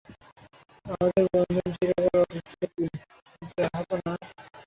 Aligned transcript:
আমাদের 0.85 1.23
বন্ধন 1.33 1.67
চিরকাল 1.75 2.15
অটুট 2.21 2.45
থাকবে, 2.51 2.85
জাহাঁপনা। 3.51 4.13